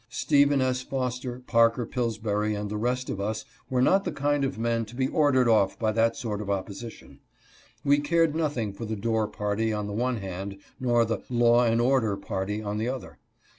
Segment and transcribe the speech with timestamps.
[0.09, 0.81] Stephen S.
[0.81, 4.57] Foster, Parker Pillsbury, and the rest of us were not the kind of 274 A
[4.57, 5.53] SIMPLE QUAKER BEAUTY.
[5.53, 7.19] men to be ordered off by that sort of opposition.
[7.85, 11.79] We cared nothing for the Dorr party on the one hand, nor the" law and
[11.79, 13.19] order party" on the other.